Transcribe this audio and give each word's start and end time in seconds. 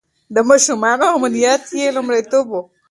د 0.35 0.37
ماشومانو 0.49 1.05
امنيت 1.17 1.63
يې 1.79 1.87
لومړيتوب 1.95 2.45
و. 2.51 2.55